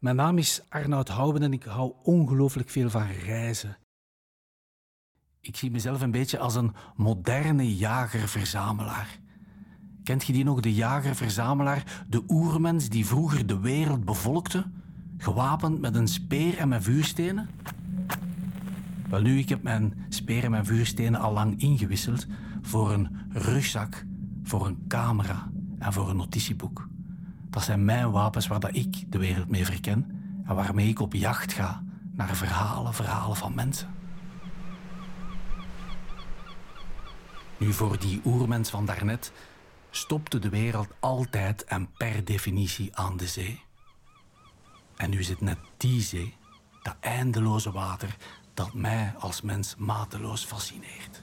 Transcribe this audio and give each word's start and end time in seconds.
Mijn 0.00 0.16
naam 0.16 0.38
is 0.38 0.62
Arnoud 0.68 1.08
Houwen 1.08 1.42
en 1.42 1.52
ik 1.52 1.62
hou 1.62 1.92
ongelooflijk 2.02 2.70
veel 2.70 2.90
van 2.90 3.06
reizen. 3.06 3.76
Ik 5.40 5.56
zie 5.56 5.70
mezelf 5.70 6.00
een 6.00 6.10
beetje 6.10 6.38
als 6.38 6.54
een 6.54 6.74
moderne 6.96 7.76
jager-verzamelaar. 7.76 9.18
Kent 10.02 10.24
je 10.24 10.32
die 10.32 10.44
nog, 10.44 10.60
de 10.60 10.74
jager-verzamelaar, 10.74 12.04
de 12.08 12.24
oermens 12.28 12.88
die 12.88 13.06
vroeger 13.06 13.46
de 13.46 13.58
wereld 13.58 14.04
bevolkte, 14.04 14.70
gewapend 15.16 15.80
met 15.80 15.94
een 15.94 16.08
speer 16.08 16.58
en 16.58 16.68
met 16.68 16.82
vuurstenen? 16.82 17.48
Wel 19.08 19.20
nu, 19.20 19.38
ik 19.38 19.48
heb 19.48 19.62
mijn 19.62 20.06
speer 20.08 20.44
en 20.44 20.50
mijn 20.50 20.66
vuurstenen 20.66 21.20
al 21.20 21.32
lang 21.32 21.60
ingewisseld 21.60 22.26
voor 22.62 22.92
een 22.92 23.26
rugzak, 23.32 24.04
voor 24.42 24.66
een 24.66 24.84
camera 24.88 25.50
en 25.78 25.92
voor 25.92 26.10
een 26.10 26.16
notitieboek. 26.16 26.88
Dat 27.50 27.62
zijn 27.62 27.84
mijn 27.84 28.10
wapens 28.10 28.46
waar 28.46 28.60
dat 28.60 28.74
ik 28.74 29.12
de 29.12 29.18
wereld 29.18 29.48
mee 29.48 29.64
verken 29.64 30.22
en 30.46 30.54
waarmee 30.54 30.88
ik 30.88 31.00
op 31.00 31.14
jacht 31.14 31.52
ga 31.52 31.82
naar 32.12 32.36
verhalen, 32.36 32.94
verhalen 32.94 33.36
van 33.36 33.54
mensen. 33.54 33.94
Nu, 37.56 37.72
voor 37.72 37.98
die 37.98 38.20
oermens 38.24 38.70
van 38.70 38.86
daarnet 38.86 39.32
stopte 39.90 40.38
de 40.38 40.48
wereld 40.48 40.88
altijd 41.00 41.64
en 41.64 41.90
per 41.96 42.24
definitie 42.24 42.96
aan 42.96 43.16
de 43.16 43.26
zee. 43.26 43.62
En 44.96 45.10
nu 45.10 45.24
het 45.24 45.40
net 45.40 45.58
die 45.76 46.00
zee, 46.00 46.34
dat 46.82 46.96
eindeloze 47.00 47.70
water, 47.72 48.16
dat 48.54 48.74
mij 48.74 49.14
als 49.18 49.40
mens 49.40 49.74
mateloos 49.76 50.44
fascineert. 50.44 51.22